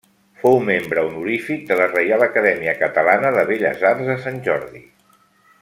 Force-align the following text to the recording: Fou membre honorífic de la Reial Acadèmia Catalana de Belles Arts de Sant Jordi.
Fou 0.43 0.55
membre 0.69 1.03
honorífic 1.09 1.67
de 1.73 1.77
la 1.81 1.85
Reial 1.91 2.25
Acadèmia 2.29 2.75
Catalana 2.81 3.35
de 3.39 3.47
Belles 3.53 3.89
Arts 3.93 4.11
de 4.13 4.21
Sant 4.25 4.45
Jordi. 4.49 4.87